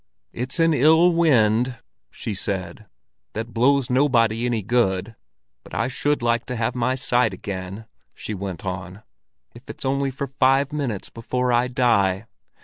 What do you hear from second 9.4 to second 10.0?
"if it's